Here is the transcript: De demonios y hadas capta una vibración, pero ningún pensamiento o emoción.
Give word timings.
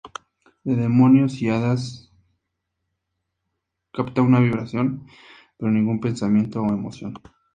De 0.63 0.75
demonios 0.75 1.39
y 1.43 1.49
hadas 1.49 2.11
capta 3.93 4.23
una 4.23 4.39
vibración, 4.39 5.05
pero 5.59 5.71
ningún 5.71 5.99
pensamiento 6.01 6.63
o 6.63 6.73
emoción. 6.73 7.13